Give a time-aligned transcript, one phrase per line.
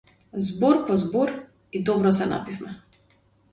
[0.45, 1.29] Збор по збор,
[1.73, 2.75] и добро се напивме.